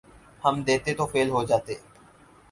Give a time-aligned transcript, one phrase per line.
[0.43, 1.73] ہم دیتے تو فیل ہو جاتے